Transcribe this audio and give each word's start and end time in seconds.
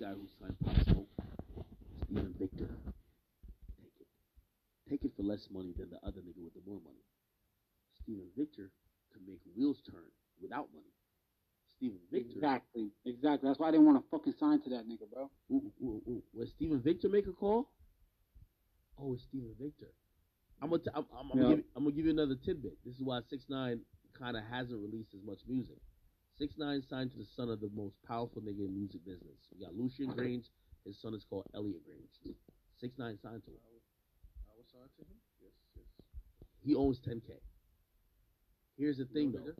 guy 0.00 0.10
who 0.14 0.26
signed 0.40 0.56
Pop 0.64 0.76
Smoke, 0.84 1.08
Steven 2.04 2.34
Victor. 2.38 2.68
Take 3.82 3.92
it. 4.00 4.06
Take 4.90 5.04
it 5.04 5.12
for 5.16 5.22
less 5.22 5.48
money 5.50 5.74
than 5.76 5.90
the 5.90 5.98
other 6.06 6.20
nigga 6.20 6.42
with 6.42 6.54
the 6.54 6.62
more 6.66 6.80
money. 6.84 7.02
Steven 8.02 8.26
Victor 8.36 8.70
can 9.12 9.22
make 9.26 9.40
wheels 9.56 9.82
turn 9.90 10.06
without 10.40 10.68
money. 10.72 10.92
Steven 11.76 11.98
Victor. 12.10 12.30
Exactly. 12.34 12.90
Exactly. 13.04 13.48
That's 13.48 13.58
why 13.58 13.68
I 13.68 13.70
didn't 13.72 13.86
want 13.86 13.98
to 13.98 14.04
fucking 14.10 14.34
sign 14.38 14.60
to 14.62 14.70
that 14.70 14.88
nigga, 14.88 15.10
bro. 15.12 15.30
Ooh, 15.52 15.72
ooh, 15.82 16.02
ooh. 16.08 16.46
Steven 16.46 16.80
Victor 16.80 17.08
make 17.08 17.26
a 17.26 17.32
call, 17.32 17.70
oh, 18.98 19.14
it's 19.14 19.24
Steven 19.24 19.54
Victor. 19.60 19.90
I'm 20.60 20.70
gonna, 20.70 20.82
t- 20.82 20.90
I'm, 20.94 21.06
I'm, 21.16 21.30
I'm, 21.32 21.38
Yeah. 21.38 21.42
gonna 21.44 21.56
give, 21.56 21.64
I'm 21.76 21.84
gonna 21.84 21.96
give 21.96 22.04
you 22.06 22.10
another 22.12 22.34
tidbit. 22.44 22.78
This 22.84 22.94
is 22.94 23.02
why 23.02 23.20
Six 23.30 23.44
Nine 23.48 23.80
kind 24.18 24.36
of 24.36 24.42
hasn't 24.50 24.80
released 24.80 25.14
as 25.14 25.22
much 25.24 25.38
music. 25.46 25.78
Six 26.38 26.54
Nine 26.56 26.82
signed 26.88 27.10
to 27.12 27.18
the 27.18 27.26
son 27.36 27.50
of 27.50 27.60
the 27.60 27.70
most 27.74 27.96
powerful 28.06 28.40
nigga 28.40 28.66
in 28.66 28.74
music 28.74 29.04
business. 29.04 29.38
We 29.52 29.64
got 29.64 29.74
Lucian 29.74 30.06
Grainge. 30.14 30.48
His 30.84 31.00
son 31.00 31.12
is 31.14 31.24
called 31.28 31.44
Elliot 31.52 31.82
Grainge. 31.82 32.34
Six 32.80 32.96
Nine 32.96 33.18
signed 33.20 33.42
to 33.44 33.50
him. 33.50 33.58
I 34.46 34.54
was 34.56 34.66
signed 34.72 34.90
to 34.98 35.02
him. 35.02 35.18
Yes, 35.42 35.52
yes. 35.76 35.86
He 36.64 36.76
owns 36.76 37.00
10k. 37.00 37.32
Here's 38.76 38.98
the 38.98 39.06
thing 39.06 39.32
though. 39.32 39.40
nigga? 39.40 39.54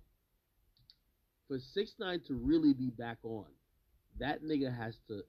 For 1.48 1.58
Six 1.58 1.94
Nine 1.98 2.20
to 2.28 2.34
really 2.34 2.72
be 2.74 2.90
back 2.90 3.18
on, 3.24 3.46
that 4.20 4.44
nigga 4.44 4.74
has 4.76 4.96
to 5.08 5.22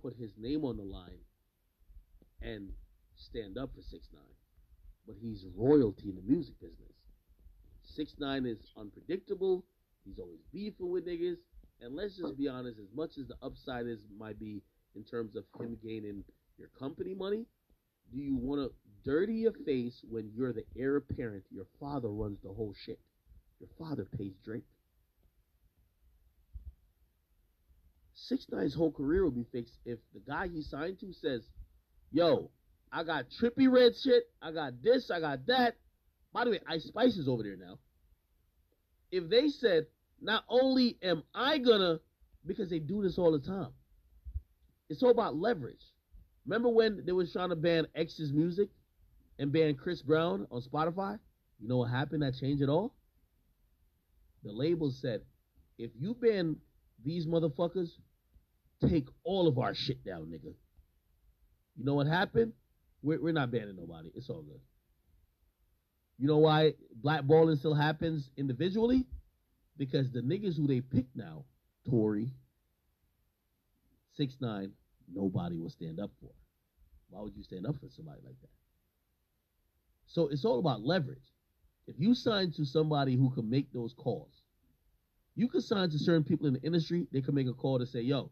put 0.00 0.14
his 0.14 0.30
name 0.38 0.64
on 0.64 0.76
the 0.76 0.84
line 0.84 1.18
and 2.40 2.68
stand 3.16 3.58
up 3.58 3.70
for 3.74 3.82
Six 3.82 4.06
Nine. 4.12 4.22
But 5.04 5.16
he's 5.20 5.44
royalty 5.56 6.10
in 6.10 6.14
the 6.14 6.22
music 6.22 6.60
business. 6.60 6.94
Six 7.82 8.14
Nine 8.20 8.46
is 8.46 8.58
unpredictable. 8.76 9.64
He's 10.04 10.18
always 10.18 10.40
beefing 10.52 10.90
with 10.90 11.06
niggas. 11.06 11.36
And 11.80 11.96
let's 11.96 12.16
just 12.16 12.38
be 12.38 12.48
honest, 12.48 12.78
as 12.78 12.94
much 12.94 13.18
as 13.18 13.26
the 13.26 13.36
upside 13.42 13.86
is 13.86 14.00
might 14.18 14.38
be 14.38 14.62
in 14.94 15.04
terms 15.04 15.34
of 15.36 15.44
him 15.58 15.76
gaining 15.82 16.24
your 16.58 16.68
company 16.78 17.14
money, 17.14 17.46
do 18.12 18.20
you 18.20 18.36
want 18.36 18.60
to 18.60 18.72
dirty 19.04 19.34
your 19.34 19.52
face 19.64 20.00
when 20.08 20.30
you're 20.36 20.52
the 20.52 20.64
heir 20.76 20.96
apparent? 20.96 21.44
Your 21.50 21.66
father 21.80 22.08
runs 22.08 22.38
the 22.42 22.52
whole 22.52 22.74
shit. 22.84 23.00
Your 23.58 23.70
father 23.78 24.06
pays 24.16 24.32
Drake. 24.44 24.64
Six 28.14 28.46
Nine's 28.50 28.74
whole 28.74 28.92
career 28.92 29.24
will 29.24 29.30
be 29.32 29.46
fixed 29.50 29.74
if 29.84 29.98
the 30.14 30.20
guy 30.20 30.48
he 30.48 30.62
signed 30.62 31.00
to 31.00 31.12
says, 31.12 31.42
"Yo, 32.12 32.50
I 32.92 33.02
got 33.02 33.26
Trippie 33.30 33.70
Redd 33.70 33.96
shit. 33.96 34.30
I 34.40 34.52
got 34.52 34.80
this. 34.82 35.10
I 35.10 35.18
got 35.18 35.46
that." 35.46 35.76
By 36.32 36.44
the 36.44 36.50
way, 36.50 36.60
Ice 36.66 36.84
Spice 36.84 37.16
is 37.16 37.28
over 37.28 37.42
there 37.42 37.56
now. 37.56 37.78
If 39.12 39.28
they 39.28 39.48
said, 39.48 39.86
"Not 40.20 40.44
only 40.48 40.98
am 41.02 41.22
I 41.34 41.58
gonna," 41.58 42.00
because 42.44 42.70
they 42.70 42.80
do 42.80 43.02
this 43.02 43.18
all 43.18 43.30
the 43.30 43.38
time. 43.38 43.72
It's 44.88 45.02
all 45.02 45.10
about 45.10 45.36
leverage. 45.36 45.84
Remember 46.44 46.68
when 46.68 47.04
they 47.06 47.12
was 47.12 47.32
trying 47.32 47.50
to 47.50 47.56
ban 47.56 47.86
X's 47.94 48.32
music 48.32 48.68
and 49.38 49.52
ban 49.52 49.76
Chris 49.76 50.02
Brown 50.02 50.46
on 50.50 50.62
Spotify? 50.62 51.18
You 51.60 51.68
know 51.68 51.76
what 51.78 51.90
happened 51.90 52.22
that 52.22 52.34
changed 52.34 52.62
it 52.62 52.68
all? 52.68 52.94
The 54.42 54.52
label 54.52 54.90
said, 54.90 55.22
if 55.78 55.92
you 55.98 56.14
ban 56.14 56.56
these 57.04 57.26
motherfuckers, 57.26 57.90
take 58.80 59.06
all 59.22 59.46
of 59.46 59.58
our 59.58 59.74
shit 59.74 60.04
down, 60.04 60.26
nigga. 60.26 60.52
You 61.76 61.84
know 61.84 61.94
what 61.94 62.08
happened? 62.08 62.52
We're, 63.02 63.22
we're 63.22 63.32
not 63.32 63.52
banning 63.52 63.76
nobody. 63.76 64.10
It's 64.14 64.28
all 64.28 64.42
good. 64.42 64.60
You 66.18 66.28
know 66.28 66.38
why 66.38 66.74
blackballing 67.02 67.58
still 67.58 67.74
happens 67.74 68.30
individually? 68.36 69.06
Because 69.76 70.10
the 70.12 70.20
niggas 70.20 70.56
who 70.56 70.66
they 70.66 70.80
pick 70.80 71.06
now, 71.14 71.44
Tory, 71.88 72.30
six 74.14 74.36
nine, 74.40 74.72
nobody 75.12 75.56
will 75.56 75.70
stand 75.70 75.98
up 75.98 76.10
for. 76.20 76.30
Why 77.10 77.20
would 77.22 77.34
you 77.36 77.42
stand 77.42 77.66
up 77.66 77.76
for 77.80 77.88
somebody 77.88 78.20
like 78.24 78.40
that? 78.40 78.50
So 80.06 80.28
it's 80.28 80.44
all 80.44 80.58
about 80.58 80.82
leverage. 80.82 81.32
If 81.86 81.96
you 81.98 82.14
sign 82.14 82.52
to 82.52 82.64
somebody 82.64 83.16
who 83.16 83.30
can 83.30 83.48
make 83.50 83.72
those 83.72 83.92
calls, 83.94 84.42
you 85.34 85.48
can 85.48 85.60
sign 85.60 85.90
to 85.90 85.98
certain 85.98 86.24
people 86.24 86.46
in 86.46 86.54
the 86.54 86.62
industry. 86.62 87.06
They 87.12 87.22
can 87.22 87.34
make 87.34 87.48
a 87.48 87.52
call 87.52 87.78
to 87.78 87.86
say, 87.86 88.02
"Yo, 88.02 88.30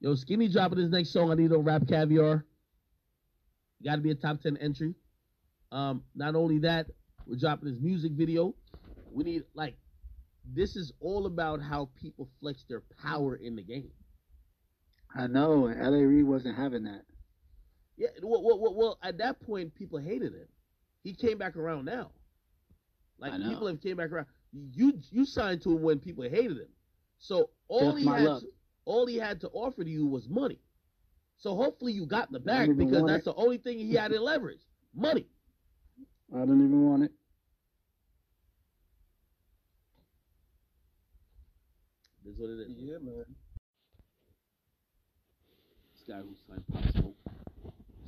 yo, 0.00 0.14
Skinny 0.14 0.48
dropping 0.48 0.78
his 0.78 0.90
next 0.90 1.10
song. 1.10 1.30
I 1.30 1.34
need 1.34 1.52
on 1.52 1.64
RapCaviar. 1.64 2.44
You 3.80 3.90
got 3.90 3.96
to 3.96 4.02
be 4.02 4.10
a 4.10 4.14
top 4.14 4.40
ten 4.40 4.56
entry. 4.58 4.94
Um, 5.72 6.02
not 6.14 6.34
only 6.34 6.58
that, 6.60 6.86
we're 7.26 7.36
dropping 7.36 7.68
his 7.68 7.80
music 7.80 8.12
video. 8.12 8.54
We 9.12 9.24
need 9.24 9.44
like 9.54 9.76
this 10.54 10.76
is 10.76 10.92
all 11.00 11.26
about 11.26 11.60
how 11.62 11.90
people 12.00 12.28
flex 12.40 12.64
their 12.68 12.82
power 13.02 13.36
in 13.36 13.56
the 13.56 13.62
game. 13.62 13.90
I 15.14 15.26
know. 15.26 15.66
and 15.66 15.80
L.A. 15.80 16.04
Reid 16.04 16.24
wasn't 16.24 16.56
having 16.56 16.84
that. 16.84 17.02
Yeah, 17.96 18.08
well, 18.22 18.42
well, 18.42 18.74
well, 18.74 18.98
at 19.02 19.18
that 19.18 19.40
point, 19.40 19.74
people 19.74 19.98
hated 19.98 20.32
him. 20.32 20.48
He 21.02 21.14
came 21.14 21.38
back 21.38 21.56
around 21.56 21.84
now. 21.84 22.12
Like 23.18 23.32
people 23.36 23.66
have 23.66 23.80
came 23.82 23.96
back 23.96 24.10
around. 24.10 24.26
You 24.52 24.94
you 25.10 25.24
signed 25.26 25.62
to 25.62 25.76
him 25.76 25.82
when 25.82 25.98
people 25.98 26.24
hated 26.24 26.56
him. 26.56 26.68
So 27.18 27.50
all 27.68 27.92
Just 27.92 28.04
he 28.04 28.08
had 28.08 28.22
luck. 28.22 28.40
to, 28.42 28.48
all 28.86 29.06
he 29.06 29.16
had 29.16 29.40
to 29.42 29.48
offer 29.50 29.84
to 29.84 29.90
you 29.90 30.06
was 30.06 30.28
money. 30.28 30.58
So 31.36 31.54
hopefully 31.54 31.92
you 31.92 32.06
got 32.06 32.32
the 32.32 32.40
bag 32.40 32.76
because 32.76 33.04
that's 33.06 33.22
it. 33.22 33.24
the 33.26 33.34
only 33.34 33.58
thing 33.58 33.78
he 33.78 33.94
had 33.94 34.12
in 34.12 34.22
leverage. 34.22 34.60
Money. 34.94 35.26
I 36.32 36.38
don't 36.46 36.64
even 36.64 36.86
want 36.88 37.02
it. 37.02 37.12
That's 42.24 42.38
what 42.38 42.50
it 42.50 42.60
is. 42.60 42.68
Yeah, 42.78 42.98
man. 43.02 43.24
This 45.92 46.04
guy 46.06 46.22
who 46.22 46.36
signed 46.46 46.64
Pop 46.72 46.84
Smoke, 46.92 47.16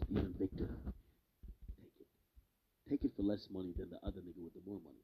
Steven 0.05 0.34
Victor. 0.38 0.69
Take 1.81 1.97
it. 1.99 2.06
Take 2.88 3.05
it 3.05 3.10
for 3.16 3.22
less 3.25 3.49
money 3.50 3.75
than 3.77 3.91
the 3.91 3.99
other 4.06 4.21
nigga 4.21 4.43
with 4.43 4.54
the 4.54 4.62
more 4.65 4.78
money. 4.84 5.03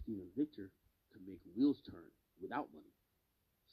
Steven 0.00 0.28
Victor 0.36 0.70
can 1.12 1.26
make 1.26 1.40
wheels 1.56 1.82
turn 1.90 2.06
without 2.40 2.68
money. 2.72 2.94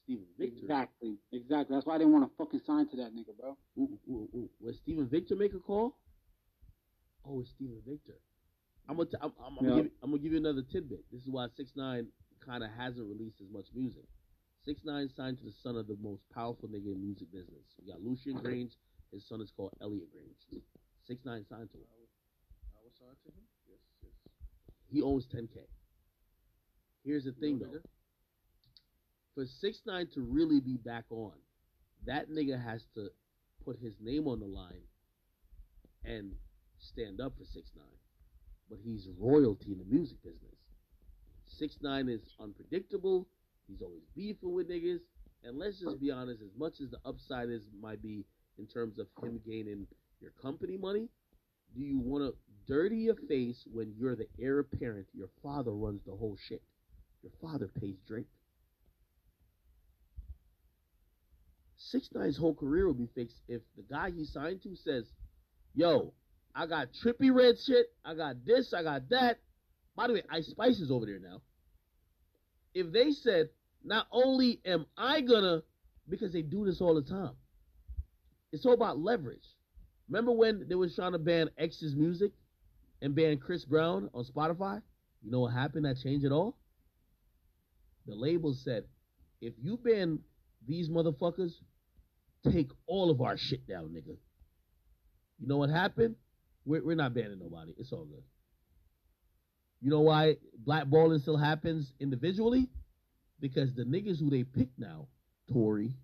Steven 0.04 0.26
Victor. 0.40 0.58
Exactly. 0.64 1.18
Exactly. 1.32 1.76
That's 1.76 1.86
why 1.86 1.96
I 1.96 1.98
didn't 2.00 2.14
want 2.14 2.26
to 2.26 2.36
fucking 2.36 2.62
sign 2.66 2.90
to 2.90 2.98
that 2.98 3.14
nigga, 3.14 3.38
bro. 3.40 3.56
Ooh, 3.78 4.00
ooh, 4.10 4.30
ooh. 4.34 4.50
When 4.60 4.74
Steven 4.74 5.08
Victor 5.08 5.36
make 5.36 5.54
a 5.54 5.60
call, 5.60 5.98
oh, 7.28 7.42
it's 7.42 7.52
Steven 7.52 7.78
Victor. 7.88 8.16
I'm 8.90 8.98
gonna, 8.98 9.10
t- 9.10 9.18
I'm, 9.22 9.32
I'm, 9.40 9.58
I'm, 9.60 9.64
Yeah. 9.64 9.70
gonna 9.70 9.84
give, 9.84 9.92
I'm 10.02 10.10
gonna 10.12 10.24
give 10.24 10.32
you 10.34 10.40
another 10.40 10.64
tidbit. 10.64 11.06
This 11.12 11.22
is 11.22 11.30
why 11.30 11.48
Six 11.56 11.72
Nine 11.76 12.08
kind 12.44 12.64
of 12.64 12.72
hasn't 12.72 13.08
released 13.08 13.40
as 13.40 13.50
much 13.52 13.68
music. 13.76 14.06
Six 14.66 14.82
Nine 14.84 15.10
signed 15.16 15.38
to 15.38 15.46
the 15.46 15.54
son 15.64 15.78
of 15.78 15.86
the 15.88 15.96
most 16.02 16.24
powerful 16.34 16.68
nigga 16.68 16.92
in 16.94 17.02
music 17.02 17.32
business. 17.32 17.64
We 17.80 17.92
got 17.92 18.02
Lucian 18.02 18.34
Grainge. 18.42 18.74
His 19.14 19.28
son 19.28 19.42
is 19.42 19.52
called 19.56 19.74
Elliot 19.80 20.10
Grainge. 20.12 20.62
Six 21.06 21.24
Nine 21.24 21.46
signed 21.48 21.70
to 21.72 21.78
him. 21.78 21.86
I 22.76 22.82
was 22.84 22.94
signed 23.00 23.18
to 23.26 23.30
him. 23.30 23.46
Yes, 23.70 23.78
yes. 24.04 24.12
He 24.92 25.02
owns 25.04 25.28
10k. 25.28 25.60
Here's 27.06 27.26
the 27.26 27.32
thing 27.34 27.60
though. 27.60 27.68
nigga? 27.68 27.82
For 29.36 29.46
Six 29.46 29.82
Nine 29.86 30.08
to 30.16 30.22
really 30.22 30.60
be 30.62 30.78
back 30.78 31.06
on, 31.12 31.34
that 32.08 32.30
nigga 32.30 32.62
has 32.62 32.82
to 32.96 33.10
put 33.64 33.78
his 33.78 33.94
name 34.02 34.28
on 34.28 34.40
the 34.40 34.48
line 34.48 34.82
and 36.04 36.32
stand 36.80 37.22
up 37.22 37.34
for 37.38 37.46
Six 37.46 37.70
Nine. 37.76 37.86
But 38.70 38.80
he's 38.84 39.08
royalty 39.18 39.72
in 39.72 39.80
the 39.80 39.86
music 39.86 40.22
business. 40.24 40.56
Six 41.48 41.78
Nine 41.82 42.08
is 42.08 42.22
unpredictable. 42.40 43.28
He's 43.68 43.82
always 43.82 44.04
beefing 44.16 44.54
with 44.54 44.70
niggas. 44.70 45.00
And 45.44 45.58
let's 45.58 45.80
just 45.80 46.00
be 46.00 46.12
honest, 46.12 46.42
as 46.42 46.52
much 46.58 46.82
as 46.82 46.90
the 46.92 47.00
upside 47.06 47.50
is 47.50 47.64
might 47.82 48.02
be 48.02 48.26
in 48.58 48.68
terms 48.68 49.00
of 49.00 49.08
him 49.24 49.40
gaining 49.46 49.88
your 50.22 50.32
company 50.42 50.78
money, 50.78 51.08
do 51.76 51.82
you 51.82 52.00
want 52.00 52.24
to 52.24 52.36
dirty 52.68 52.98
your 52.98 53.16
face 53.28 53.66
when 53.72 53.94
you're 53.98 54.16
the 54.16 54.28
heir 54.40 54.60
apparent? 54.60 55.08
Your 55.14 55.30
father 55.42 55.72
runs 55.72 56.02
the 56.06 56.12
whole 56.12 56.38
shit. 56.48 56.62
Your 57.24 57.32
father 57.42 57.70
pays 57.80 57.96
Drake. 58.08 58.28
Six 61.78 62.10
Nine's 62.14 62.38
whole 62.38 62.54
career 62.54 62.86
will 62.86 62.94
be 62.94 63.10
fixed 63.16 63.42
if 63.48 63.62
the 63.76 63.84
guy 63.84 64.12
he 64.12 64.26
signed 64.26 64.62
to 64.64 64.76
says, 64.76 65.06
"Yo, 65.74 66.14
I 66.56 66.66
got 66.66 66.90
Trippie 66.94 67.34
Redd 67.34 67.60
shit. 67.60 67.88
I 68.04 68.16
got 68.16 68.46
this. 68.46 68.74
I 68.74 68.84
got 68.84 69.10
that." 69.10 69.40
By 69.96 70.08
the 70.08 70.14
way, 70.14 70.24
Ice 70.30 70.48
Spice 70.48 70.80
is 70.80 70.92
over 70.92 71.06
there 71.06 71.20
now. 71.20 71.42
If 72.74 72.92
they 72.92 73.12
said, 73.12 73.50
"Not 73.84 74.08
only 74.12 74.62
am 74.66 74.86
I 74.98 75.22
gonna," 75.22 75.64
because 76.08 76.34
they 76.34 76.42
do 76.42 76.66
this 76.66 76.82
all 76.82 76.96
the 76.96 77.02
time. 77.02 77.36
It's 78.52 78.66
all 78.66 78.74
about 78.74 79.00
leverage. 79.00 79.46
Remember 80.08 80.32
when 80.32 80.68
they 80.68 80.76
was 80.76 80.96
trying 80.96 81.12
to 81.12 81.20
ban 81.20 81.50
X's 81.58 81.96
music 81.96 82.32
and 83.02 83.14
ban 83.14 83.38
Chris 83.38 83.64
Brown 83.64 84.10
on 84.14 84.26
Spotify? 84.26 84.82
You 85.22 85.32
know 85.32 85.42
what 85.42 85.54
happened 85.54 85.86
that 85.86 85.98
changed 85.98 86.26
it 86.26 86.32
all? 86.32 86.58
The 88.08 88.16
label 88.16 88.54
said, 88.54 88.86
if 89.40 89.54
you 89.62 89.78
ban 89.78 90.20
these 90.68 90.90
motherfuckers, 90.90 91.54
take 92.44 92.72
all 92.88 93.12
of 93.12 93.22
our 93.22 93.38
shit 93.38 93.68
down, 93.68 93.90
nigga. 93.90 94.18
You 95.40 95.48
know 95.48 95.58
what 95.58 95.70
happened? 95.70 96.16
We're, 96.70 96.86
we're 96.86 96.96
not 96.96 97.16
banning 97.16 97.40
nobody. 97.40 97.74
It's 97.80 97.92
all 97.92 98.06
good. 98.06 98.22
You 99.82 99.90
know 99.90 100.02
why 100.02 100.36
blackballing 100.64 101.20
still 101.20 101.36
happens 101.36 101.94
individually? 102.00 102.70
Because 103.40 103.74
the 103.74 103.86
niggas 103.86 104.20
who 104.20 104.30
they 104.30 104.44
pick 104.44 104.68
now, 104.78 105.08
Tory, 105.52 105.96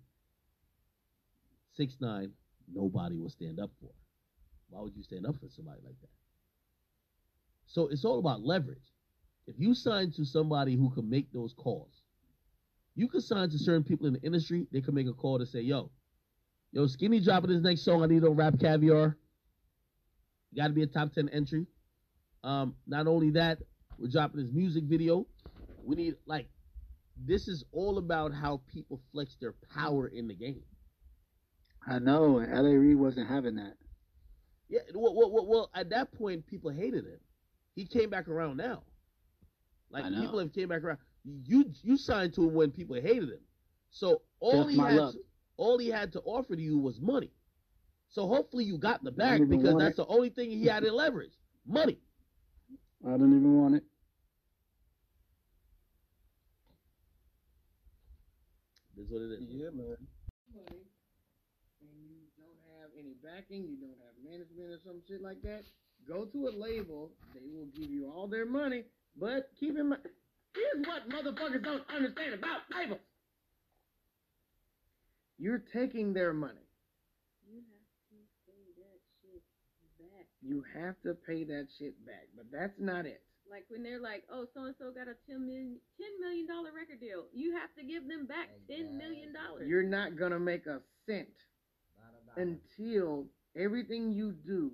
six 1.74 1.96
nine, 2.00 2.32
nobody 2.72 3.16
will 3.16 3.30
stand 3.30 3.60
up 3.60 3.70
for. 3.80 3.90
Why 4.68 4.80
would 4.80 4.96
you 4.96 5.04
stand 5.04 5.24
up 5.24 5.36
for 5.36 5.48
somebody 5.48 5.78
like 5.84 6.00
that? 6.00 6.08
So 7.66 7.86
it's 7.86 8.04
all 8.04 8.18
about 8.18 8.42
leverage. 8.42 8.92
If 9.46 9.54
you 9.58 9.72
sign 9.72 10.10
to 10.16 10.24
somebody 10.24 10.74
who 10.74 10.90
can 10.90 11.08
make 11.08 11.32
those 11.32 11.54
calls, 11.56 12.02
you 12.96 13.06
can 13.06 13.20
sign 13.20 13.50
to 13.50 13.58
certain 13.58 13.84
people 13.84 14.08
in 14.08 14.14
the 14.14 14.22
industry. 14.22 14.66
They 14.72 14.80
can 14.80 14.94
make 14.94 15.06
a 15.06 15.12
call 15.12 15.38
to 15.38 15.46
say, 15.46 15.60
"Yo, 15.60 15.92
yo, 16.72 16.88
Skinny 16.88 17.20
dropping 17.20 17.50
his 17.50 17.62
next 17.62 17.82
song. 17.82 18.02
I 18.02 18.06
need 18.06 18.24
on 18.24 18.34
RapCaviar. 18.34 19.14
You 20.52 20.62
got 20.62 20.68
to 20.68 20.74
be 20.74 20.82
a 20.82 20.86
top 20.86 21.12
ten 21.12 21.28
entry. 21.28 21.66
Um, 22.44 22.74
not 22.86 23.06
only 23.06 23.30
that, 23.30 23.58
we're 23.98 24.08
dropping 24.08 24.40
his 24.40 24.52
music 24.52 24.84
video. 24.84 25.26
We 25.84 25.96
need 25.96 26.14
like 26.26 26.48
this 27.24 27.48
is 27.48 27.64
all 27.72 27.98
about 27.98 28.34
how 28.34 28.60
people 28.72 29.00
flex 29.12 29.36
their 29.40 29.54
power 29.74 30.06
in 30.08 30.28
the 30.28 30.34
game. 30.34 30.62
I 31.86 31.98
know, 31.98 32.38
and 32.38 32.52
L.A. 32.52 32.76
Reid 32.76 32.96
wasn't 32.96 33.28
having 33.28 33.56
that. 33.56 33.74
Yeah, 34.68 34.80
well, 34.94 35.14
well, 35.14 35.46
well, 35.46 35.70
at 35.74 35.90
that 35.90 36.12
point, 36.12 36.46
people 36.46 36.70
hated 36.70 37.04
him. 37.04 37.20
He 37.76 37.86
came 37.86 38.10
back 38.10 38.26
around 38.26 38.56
now. 38.56 38.82
Like 39.90 40.04
people 40.14 40.38
have 40.40 40.52
came 40.52 40.68
back 40.68 40.82
around. 40.82 40.98
You 41.24 41.70
you 41.82 41.96
signed 41.96 42.34
to 42.34 42.48
him 42.48 42.54
when 42.54 42.70
people 42.70 42.96
hated 42.96 43.28
him. 43.28 43.40
So 43.90 44.22
all 44.40 44.66
he 44.66 44.76
had 44.76 44.96
to, 44.96 45.18
all 45.56 45.78
he 45.78 45.88
had 45.88 46.12
to 46.12 46.20
offer 46.20 46.56
to 46.56 46.62
you 46.62 46.78
was 46.78 47.00
money. 47.00 47.30
So 48.10 48.26
hopefully 48.26 48.64
you 48.64 48.78
got 48.78 49.04
the 49.04 49.10
I 49.10 49.14
back 49.14 49.40
because 49.48 49.76
that's 49.78 49.92
it. 49.92 49.96
the 49.96 50.06
only 50.06 50.30
thing 50.30 50.50
he 50.50 50.66
had 50.66 50.84
in 50.84 50.94
leverage. 50.94 51.32
Money. 51.66 51.98
I 53.06 53.12
didn't 53.12 53.36
even 53.36 53.60
want 53.60 53.74
it. 53.76 53.84
That's 58.96 59.10
what 59.10 59.22
it 59.22 59.32
is. 59.32 59.40
Yeah, 59.50 59.70
man. 59.74 59.96
money 60.54 60.86
and 61.82 61.96
you 62.08 62.24
don't 62.40 62.60
have 62.80 62.90
any 62.98 63.14
backing, 63.22 63.68
you 63.68 63.76
don't 63.76 63.98
have 64.00 64.16
management 64.24 64.72
or 64.72 64.80
some 64.84 65.02
shit 65.06 65.20
like 65.20 65.42
that, 65.42 65.64
go 66.08 66.24
to 66.24 66.48
a 66.48 66.52
label. 66.56 67.12
They 67.34 67.46
will 67.52 67.68
give 67.76 67.90
you 67.90 68.10
all 68.10 68.26
their 68.26 68.46
money, 68.46 68.84
but 69.18 69.50
keep 69.58 69.76
in 69.76 69.90
mind. 69.90 70.02
Here's 70.54 70.86
what 70.86 71.08
motherfuckers 71.10 71.62
don't 71.62 71.84
understand 71.94 72.34
about 72.34 72.64
labels. 72.72 73.00
You're 75.38 75.62
taking 75.72 76.14
their 76.14 76.32
money. 76.32 76.64
You 77.44 77.60
have 77.60 77.92
to 78.08 78.16
pay 78.48 78.64
that 78.80 78.98
shit 79.20 79.44
back. 80.00 80.26
You 80.46 80.62
have 80.78 80.94
to 81.02 81.14
pay 81.26 81.44
that 81.44 81.66
shit 81.78 81.94
back, 82.06 82.28
but 82.36 82.46
that's 82.52 82.78
not 82.78 83.06
it. 83.06 83.22
Like 83.50 83.64
when 83.68 83.82
they're 83.82 84.00
like, 84.00 84.24
oh, 84.32 84.46
so 84.54 84.64
and 84.64 84.74
so 84.78 84.90
got 84.90 85.06
a 85.08 85.14
$10 85.30 85.40
million, 85.40 85.78
$10 86.00 86.20
million 86.20 86.46
record 86.74 87.00
deal. 87.00 87.26
You 87.32 87.54
have 87.54 87.70
to 87.78 87.84
give 87.84 88.08
them 88.08 88.26
back 88.26 88.48
$10 88.70 88.96
million. 88.96 89.32
dollars. 89.32 89.68
You're 89.68 89.82
not 89.82 90.16
gonna 90.18 90.40
make 90.40 90.66
a 90.66 90.80
cent 91.06 91.28
until 92.36 93.26
everything 93.56 94.12
you 94.12 94.32
do 94.32 94.70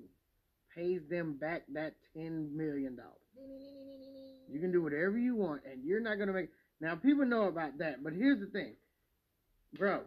pays 0.75 1.01
them 1.11 1.35
back 1.35 1.63
that 1.75 1.95
ten 2.15 2.57
million 2.57 2.97
dollars. 2.97 3.11
You 4.51 4.59
can 4.61 4.73
do 4.73 4.83
whatever 4.83 5.19
you 5.19 5.37
want, 5.37 5.63
and 5.71 5.85
you're 5.85 6.01
not 6.01 6.19
gonna 6.19 6.33
make. 6.33 6.49
Now 6.81 6.95
people 6.97 7.25
know 7.27 7.45
about 7.45 7.79
that, 7.79 8.03
but 8.03 8.13
here's 8.13 8.41
the 8.41 8.47
thing, 8.47 8.73
bro. 9.79 10.01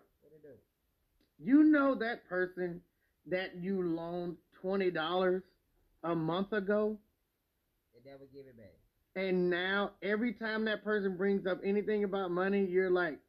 You 1.38 1.64
know 1.64 1.96
that 1.96 2.28
person 2.28 2.82
that 3.28 3.56
you 3.60 3.82
loaned 3.96 4.38
twenty 4.62 4.92
dollars 4.92 5.44
a 6.04 6.16
month 6.16 6.54
ago, 6.54 6.98
They 7.94 8.10
never 8.10 8.26
give 8.34 8.46
it 8.48 8.58
back. 8.58 8.74
and 9.16 9.50
now 9.50 9.92
every 10.02 10.34
time 10.34 10.66
that 10.66 10.84
person 10.84 11.16
brings 11.18 11.46
up 11.48 11.60
anything 11.64 12.04
about 12.04 12.32
money, 12.32 12.66
you're 12.66 12.90
like, 12.92 13.20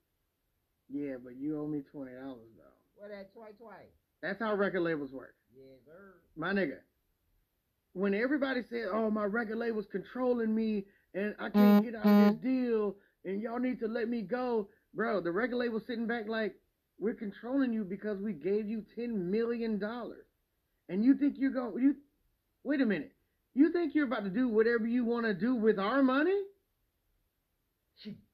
"Yeah, 0.89 1.17
but 1.23 1.37
you 1.37 1.59
owe 1.61 1.67
me 1.67 1.83
twenty 1.83 2.13
dollars 2.13 2.51
though." 2.57 2.63
Well, 3.01 3.09
that's 3.11 3.33
twice, 3.33 3.55
twice. 3.59 3.93
That's 4.23 4.39
how 4.41 4.55
record 4.55 4.81
labels 4.81 5.13
work. 5.13 5.35
Yes, 5.55 5.79
sir. 5.87 6.15
my 6.37 6.53
nigga. 6.53 6.79
When 7.93 8.13
everybody 8.15 8.63
said, 8.63 8.89
"Oh, 8.91 9.11
my 9.11 9.25
record 9.25 9.57
label's 9.59 9.87
controlling 9.87 10.55
me 10.55 10.85
and 11.15 11.35
I 11.39 11.49
can't 11.49 11.85
get 11.85 11.95
out 11.95 12.05
of 12.07 12.35
this 12.35 12.35
mm-hmm. 12.45 12.65
deal 12.65 12.97
and 13.25 13.41
y'all 13.41 13.59
need 13.59 13.79
to 13.81 13.89
let 13.89 14.09
me 14.09 14.23
go," 14.23 14.69
bro, 14.93 15.21
the 15.21 15.33
record 15.33 15.57
label 15.57 15.81
sitting 15.81 16.07
back 16.07 16.29
like, 16.29 16.55
"We're 16.99 17.15
controlling 17.15 17.73
you 17.73 17.85
because 17.85 18.21
we 18.21 18.33
gave 18.35 18.69
you 18.69 18.83
ten 18.95 19.31
million 19.31 19.79
dollars, 19.79 20.27
and 20.89 21.03
you 21.05 21.15
think 21.15 21.37
you're 21.39 21.53
going? 21.53 21.83
You 21.83 21.97
wait 22.67 22.81
a 22.81 22.87
minute. 22.87 23.13
You 23.55 23.73
think 23.73 23.95
you're 23.95 24.07
about 24.07 24.25
to 24.25 24.31
do 24.31 24.49
whatever 24.49 24.87
you 24.87 25.05
want 25.05 25.25
to 25.27 25.35
do 25.35 25.55
with 25.55 25.79
our 25.79 26.03
money?" 26.03 26.39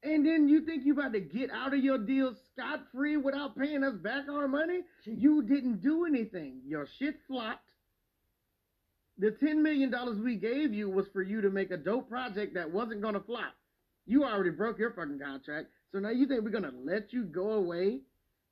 And 0.03 0.25
then 0.25 0.49
you 0.49 0.65
think 0.65 0.83
you're 0.85 0.99
about 0.99 1.13
to 1.13 1.21
get 1.21 1.49
out 1.49 1.73
of 1.73 1.81
your 1.81 1.97
deal 1.97 2.35
scot 2.51 2.81
free 2.91 3.15
without 3.15 3.57
paying 3.57 3.83
us 3.83 3.95
back 3.95 4.27
our 4.27 4.47
money? 4.47 4.81
You 5.05 5.41
didn't 5.43 5.81
do 5.81 6.05
anything. 6.05 6.61
Your 6.65 6.85
shit 6.99 7.15
flopped. 7.27 7.69
The 9.17 9.31
ten 9.31 9.63
million 9.63 9.89
dollars 9.89 10.19
we 10.19 10.35
gave 10.35 10.73
you 10.73 10.89
was 10.89 11.07
for 11.13 11.21
you 11.21 11.39
to 11.41 11.49
make 11.49 11.71
a 11.71 11.77
dope 11.77 12.09
project 12.09 12.55
that 12.55 12.71
wasn't 12.71 13.01
gonna 13.01 13.21
flop. 13.21 13.53
You 14.05 14.25
already 14.25 14.49
broke 14.49 14.79
your 14.79 14.91
fucking 14.91 15.19
contract. 15.19 15.69
So 15.91 15.99
now 15.99 16.09
you 16.09 16.27
think 16.27 16.43
we're 16.43 16.49
gonna 16.49 16.73
let 16.83 17.13
you 17.13 17.23
go 17.23 17.51
away 17.53 18.01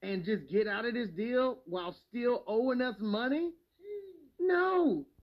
and 0.02 0.24
just 0.24 0.48
get 0.50 0.68
out 0.68 0.86
of 0.86 0.94
this 0.94 1.10
deal 1.10 1.60
while 1.66 1.94
still 2.08 2.44
owing 2.48 2.82
us 2.82 2.96
money? 3.00 3.52
No. 4.40 5.06